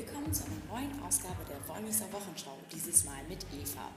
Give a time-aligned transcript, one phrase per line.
[0.00, 3.90] Willkommen zu einer neuen Ausgabe der Wollmeister Wochenschau, dieses Mal mit Eva.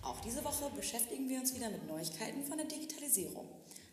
[0.00, 3.48] Auch diese Woche beschäftigen wir uns wieder mit Neuigkeiten von der Digitalisierung.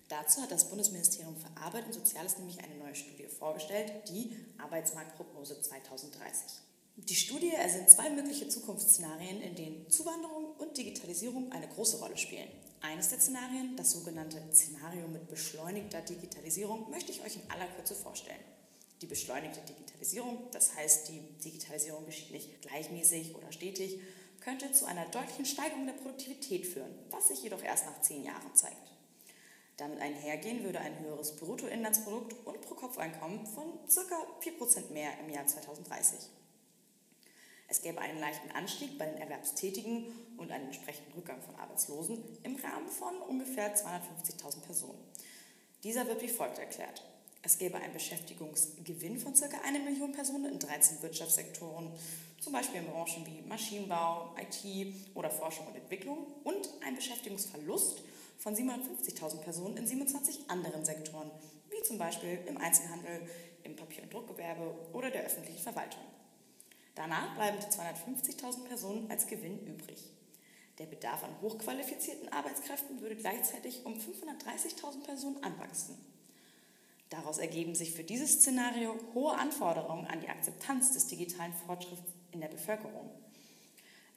[0.10, 5.59] Dazu hat das Bundesministerium für Arbeit und Soziales nämlich eine neue Studie vorgestellt, die Arbeitsmarktprognose
[5.59, 6.52] 2030.
[6.98, 12.50] Die Studie ersinnt zwei mögliche Zukunftsszenarien, in denen Zuwanderung und Digitalisierung eine große Rolle spielen.
[12.81, 17.95] Eines der Szenarien, das sogenannte Szenario mit beschleunigter Digitalisierung, möchte ich euch in aller Kürze
[17.95, 18.43] vorstellen.
[19.04, 24.00] Die beschleunigte Digitalisierung, das heißt, die Digitalisierung geschieht nicht gleichmäßig oder stetig,
[24.39, 28.56] könnte zu einer deutlichen Steigerung der Produktivität führen, was sich jedoch erst nach zehn Jahren
[28.56, 28.94] zeigt.
[29.75, 34.16] Damit einhergehen würde ein höheres Bruttoinlandsprodukt und Pro-Kopf-Einkommen von ca.
[34.42, 36.20] 4% mehr im Jahr 2030.
[37.67, 40.06] Es gäbe einen leichten Anstieg bei den Erwerbstätigen
[40.38, 45.03] und einen entsprechenden Rückgang von Arbeitslosen im Rahmen von ungefähr 250.000 Personen.
[45.83, 47.03] Dieser wird wie folgt erklärt.
[47.45, 49.58] Es gäbe einen Beschäftigungsgewinn von ca.
[49.66, 51.91] 1 Million Personen in 13 Wirtschaftssektoren,
[52.39, 58.02] zum Beispiel in Branchen wie Maschinenbau, IT oder Forschung und Entwicklung und einen Beschäftigungsverlust
[58.38, 61.30] von 750.000 Personen in 27 anderen Sektoren,
[61.69, 63.27] wie zum Beispiel im Einzelhandel,
[63.64, 66.03] im Papier- und Druckgewerbe oder der öffentlichen Verwaltung.
[66.95, 70.02] Danach bleiben die 250.000 Personen als Gewinn übrig.
[70.80, 76.12] Der Bedarf an hochqualifizierten Arbeitskräften würde gleichzeitig um 530.000 Personen anwachsen.
[77.14, 82.42] Daraus ergeben sich für dieses Szenario hohe Anforderungen an die Akzeptanz des digitalen Fortschritts in
[82.42, 83.08] der Bevölkerung.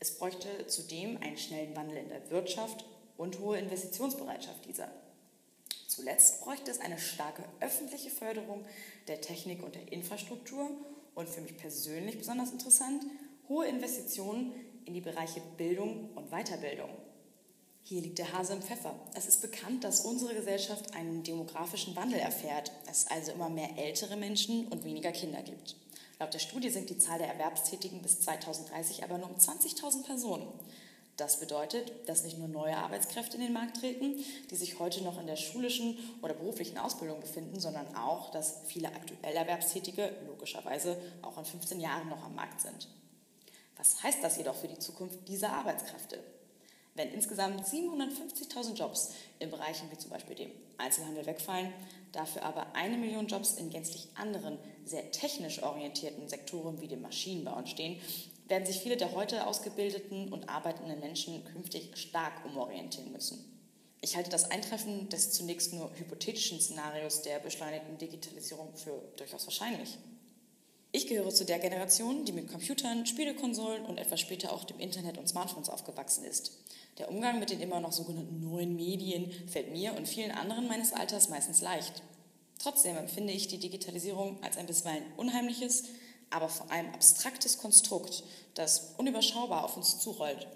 [0.00, 2.86] Es bräuchte zudem einen schnellen Wandel in der Wirtschaft
[3.18, 4.90] und hohe Investitionsbereitschaft dieser.
[5.86, 8.64] Zuletzt bräuchte es eine starke öffentliche Förderung
[9.08, 10.70] der Technik und der Infrastruktur
[11.14, 13.04] und für mich persönlich besonders interessant,
[13.50, 14.54] hohe Investitionen
[14.86, 16.88] in die Bereiche Bildung und Weiterbildung.
[17.88, 18.96] Hier liegt der Hase im Pfeffer.
[19.14, 24.16] Es ist bekannt, dass unsere Gesellschaft einen demografischen Wandel erfährt, es also immer mehr ältere
[24.16, 25.76] Menschen und weniger Kinder gibt.
[26.18, 30.48] Laut der Studie sinkt die Zahl der Erwerbstätigen bis 2030 aber nur um 20.000 Personen.
[31.16, 34.16] Das bedeutet, dass nicht nur neue Arbeitskräfte in den Markt treten,
[34.50, 38.88] die sich heute noch in der schulischen oder beruflichen Ausbildung befinden, sondern auch, dass viele
[38.88, 42.88] aktuell Erwerbstätige logischerweise auch in 15 Jahren noch am Markt sind.
[43.76, 46.18] Was heißt das jedoch für die Zukunft dieser Arbeitskräfte?
[46.96, 51.72] Wenn insgesamt 750.000 Jobs in Bereichen wie zum Beispiel dem Einzelhandel wegfallen,
[52.12, 57.58] dafür aber eine Million Jobs in gänzlich anderen, sehr technisch orientierten Sektoren wie dem Maschinenbau
[57.58, 58.00] entstehen,
[58.48, 63.44] werden sich viele der heute ausgebildeten und arbeitenden Menschen künftig stark umorientieren müssen.
[64.00, 69.98] Ich halte das Eintreffen des zunächst nur hypothetischen Szenarios der beschleunigten Digitalisierung für durchaus wahrscheinlich.
[70.96, 75.18] Ich gehöre zu der Generation, die mit Computern, Spielekonsolen und etwas später auch dem Internet
[75.18, 76.52] und Smartphones aufgewachsen ist.
[76.96, 80.94] Der Umgang mit den immer noch sogenannten neuen Medien fällt mir und vielen anderen meines
[80.94, 82.02] Alters meistens leicht.
[82.58, 85.84] Trotzdem empfinde ich die Digitalisierung als ein bisweilen unheimliches,
[86.30, 88.24] aber vor allem abstraktes Konstrukt,
[88.54, 90.46] das unüberschaubar auf uns zurollt.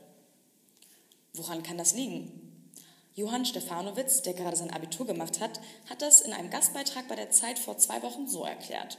[1.34, 2.72] Woran kann das liegen?
[3.14, 7.30] Johann Stefanowitz, der gerade sein Abitur gemacht hat, hat das in einem Gastbeitrag bei der
[7.30, 8.96] Zeit vor zwei Wochen so erklärt.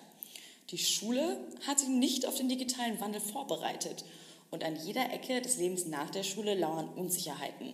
[0.72, 1.38] Die Schule
[1.68, 4.06] hat ihn nicht auf den digitalen Wandel vorbereitet
[4.52, 7.74] und an jeder Ecke des Lebens nach der Schule lauern Unsicherheiten.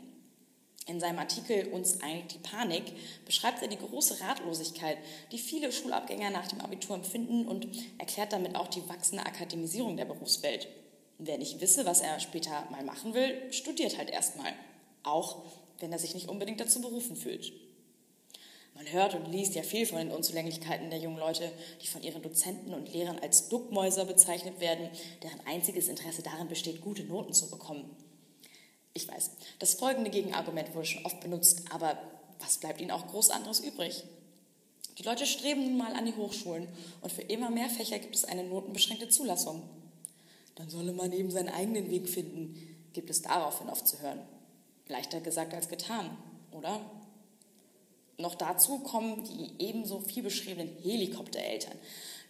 [0.88, 2.86] In seinem Artikel Uns eilt die Panik
[3.26, 4.98] beschreibt er die große Ratlosigkeit,
[5.32, 7.68] die viele Schulabgänger nach dem Abitur empfinden und
[8.00, 10.68] erklärt damit auch die wachsende Akademisierung der Berufswelt.
[11.20, 14.54] Wer nicht wisse, was er später mal machen will, studiert halt erstmal.
[15.04, 15.44] Auch
[15.80, 17.52] wenn er sich nicht unbedingt dazu berufen fühlt.
[18.78, 21.52] Man hört und liest ja viel von den Unzulänglichkeiten der jungen Leute,
[21.82, 24.90] die von ihren Dozenten und Lehrern als Duckmäuser bezeichnet werden,
[25.24, 27.90] deren einziges Interesse darin besteht, gute Noten zu bekommen.
[28.94, 31.98] Ich weiß, das folgende Gegenargument wurde schon oft benutzt, aber
[32.40, 34.04] was bleibt ihnen auch groß anderes übrig?
[35.00, 36.68] Die Leute streben nun mal an die Hochschulen
[37.02, 39.64] und für immer mehr Fächer gibt es eine notenbeschränkte Zulassung.
[40.54, 42.56] Dann solle man eben seinen eigenen Weg finden,
[42.94, 44.22] gibt es daraufhin oft zu hören.
[44.88, 46.16] Leichter gesagt als getan,
[46.52, 46.80] oder?
[48.18, 51.78] Noch dazu kommen die ebenso viel beschriebenen Helikoptereltern,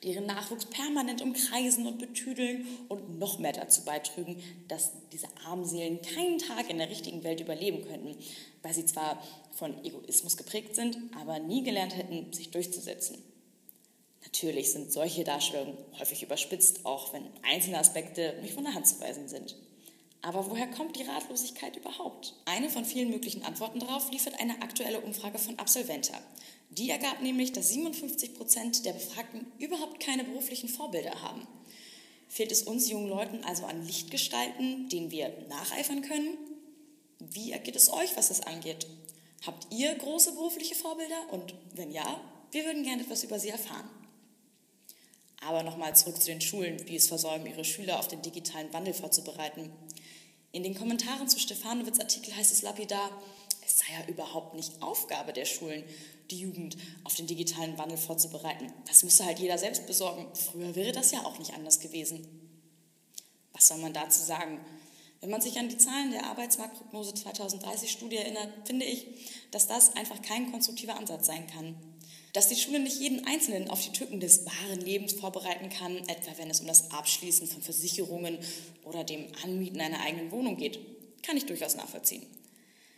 [0.03, 5.65] die ihren Nachwuchs permanent umkreisen und betüdeln und noch mehr dazu beitrügen, dass diese armen
[5.65, 8.17] Seelen keinen Tag in der richtigen Welt überleben könnten,
[8.63, 9.23] weil sie zwar
[9.53, 13.23] von Egoismus geprägt sind, aber nie gelernt hätten, sich durchzusetzen.
[14.23, 18.99] Natürlich sind solche Darstellungen häufig überspitzt, auch wenn einzelne Aspekte nicht von der Hand zu
[18.99, 19.55] weisen sind.
[20.21, 22.33] Aber woher kommt die Ratlosigkeit überhaupt?
[22.45, 26.19] Eine von vielen möglichen Antworten darauf liefert eine aktuelle Umfrage von Absolventa.
[26.69, 31.47] Die ergab nämlich, dass 57 Prozent der Befragten überhaupt keine beruflichen Vorbilder haben.
[32.27, 36.37] Fehlt es uns jungen Leuten also an Lichtgestalten, denen wir nacheifern können?
[37.19, 38.85] Wie ergeht es euch, was das angeht?
[39.45, 41.31] Habt ihr große berufliche Vorbilder?
[41.31, 42.19] Und wenn ja,
[42.51, 43.89] wir würden gerne etwas über sie erfahren.
[45.45, 48.93] Aber nochmal zurück zu den Schulen, die es versäumen, ihre Schüler auf den digitalen Wandel
[48.93, 49.71] vorzubereiten.
[50.57, 53.11] In den Kommentaren zu Stefanowitz Artikel heißt es lapidar,
[53.63, 55.83] es sei ja überhaupt nicht Aufgabe der Schulen,
[56.31, 58.73] die Jugend auf den digitalen Wandel vorzubereiten.
[58.87, 60.25] Das müsse halt jeder selbst besorgen.
[60.33, 62.27] Früher wäre das ja auch nicht anders gewesen.
[63.53, 64.59] Was soll man dazu sagen?
[65.21, 69.05] Wenn man sich an die Zahlen der Arbeitsmarktprognose 2030-Studie erinnert, finde ich,
[69.51, 71.75] dass das einfach kein konstruktiver Ansatz sein kann.
[72.33, 76.37] Dass die Schule nicht jeden Einzelnen auf die Tücken des wahren Lebens vorbereiten kann, etwa
[76.37, 78.37] wenn es um das Abschließen von Versicherungen
[78.83, 80.79] oder dem Anmieten einer eigenen Wohnung geht,
[81.23, 82.25] kann ich durchaus nachvollziehen.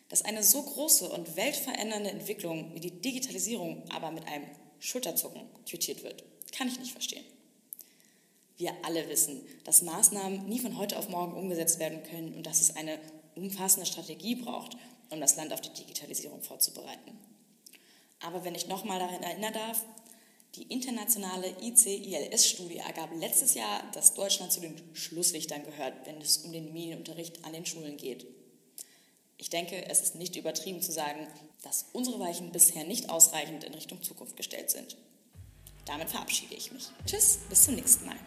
[0.10, 4.46] Dass eine so große und weltverändernde Entwicklung wie die Digitalisierung aber mit einem
[4.80, 7.24] Schulterzucken quittiert wird, kann ich nicht verstehen.
[8.58, 12.60] Wir alle wissen, dass Maßnahmen nie von heute auf morgen umgesetzt werden können und dass
[12.60, 13.00] es eine
[13.36, 14.76] umfassende Strategie braucht,
[15.10, 17.18] um das Land auf die Digitalisierung vorzubereiten.
[18.22, 19.86] Aber wenn ich nochmal daran erinnern darf,
[20.56, 26.52] die internationale ICILS-Studie ergab letztes Jahr, dass Deutschland zu den Schlusslichtern gehört, wenn es um
[26.52, 28.26] den Medienunterricht an den Schulen geht.
[29.38, 31.28] Ich denke, es ist nicht übertrieben zu sagen,
[31.62, 34.98] dass unsere Weichen bisher nicht ausreichend in Richtung Zukunft gestellt sind.
[35.86, 36.88] Damit verabschiede ich mich.
[37.06, 38.18] Tschüss, bis zum nächsten Mal.